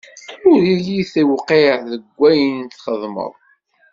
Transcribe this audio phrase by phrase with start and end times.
[0.51, 3.33] Ur yi-tewqiɛ deg ayen txeddmeḍ.